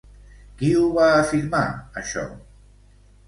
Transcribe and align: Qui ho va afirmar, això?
Qui 0.61 0.69
ho 0.77 0.85
va 0.95 1.09
afirmar, 1.17 1.61
això? 2.03 2.23